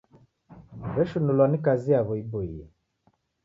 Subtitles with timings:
[0.95, 2.63] W'eshinulwa ni kazi yaw'o iboie.